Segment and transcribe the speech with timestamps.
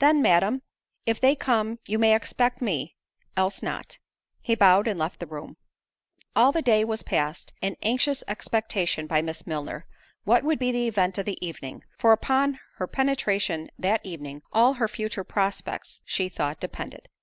[0.00, 0.60] "Then, Madam,
[1.06, 3.98] if they come, you may expect me—else not."
[4.42, 5.56] He bowed and left the room.
[6.36, 9.86] All the day was passed in anxious expectation by Miss Milner,
[10.24, 14.74] what would be the event of the evening: for upon her penetration that evening all
[14.74, 17.08] her future prospects she thought depended.